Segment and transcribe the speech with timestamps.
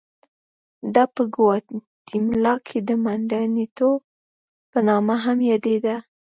[0.93, 3.91] دا په ګواتیمالا کې د منډامینټو
[4.71, 5.95] په نامه هم یادېده.